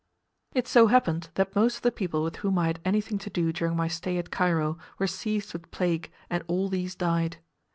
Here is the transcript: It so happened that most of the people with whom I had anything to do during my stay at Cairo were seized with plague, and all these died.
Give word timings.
It 0.55 0.67
so 0.67 0.87
happened 0.87 1.29
that 1.35 1.55
most 1.55 1.75
of 1.75 1.81
the 1.83 1.91
people 1.91 2.23
with 2.23 2.37
whom 2.37 2.57
I 2.57 2.65
had 2.65 2.79
anything 2.83 3.19
to 3.19 3.29
do 3.29 3.53
during 3.53 3.75
my 3.75 3.87
stay 3.87 4.17
at 4.17 4.31
Cairo 4.31 4.79
were 4.97 5.05
seized 5.05 5.53
with 5.53 5.69
plague, 5.69 6.11
and 6.27 6.43
all 6.47 6.69
these 6.69 6.95
died. 6.95 7.37